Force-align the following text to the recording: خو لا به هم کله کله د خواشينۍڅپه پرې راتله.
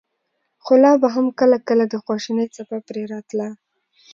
خو 0.63 0.73
لا 0.83 0.91
به 1.01 1.07
هم 1.15 1.25
کله 1.39 1.57
کله 1.67 1.83
د 1.89 1.95
خواشينۍڅپه 2.03 2.77
پرې 2.87 3.03
راتله. 3.11 3.47